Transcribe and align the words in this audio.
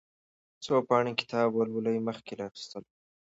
څو 0.63 0.75
پاڼې 0.87 1.11
کتاب 1.21 1.47
ولولئ 1.53 1.97
مخکې 2.07 2.33
له 2.39 2.43
اخيستلو. 2.49 2.89